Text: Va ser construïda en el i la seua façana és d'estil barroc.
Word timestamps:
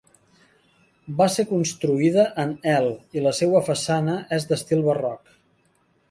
Va 1.17 1.25
ser 1.33 1.43
construïda 1.49 2.23
en 2.43 2.55
el 2.71 2.89
i 3.19 3.23
la 3.25 3.33
seua 3.41 3.61
façana 3.67 4.15
és 4.39 4.49
d'estil 4.53 4.81
barroc. 4.89 5.37